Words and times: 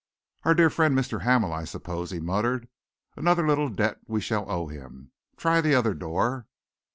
"Our 0.45 0.55
dear 0.55 0.71
friend, 0.71 0.97
Mr. 0.97 1.21
Hamel, 1.21 1.53
I 1.53 1.63
suppose," 1.63 2.09
he 2.09 2.19
muttered. 2.19 2.67
"Another 3.15 3.45
little 3.47 3.69
debt 3.69 3.99
we 4.07 4.19
shall 4.19 4.49
owe 4.49 4.65
him! 4.65 5.11
Try 5.37 5.61
the 5.61 5.75
other 5.75 5.93
door." 5.93 6.47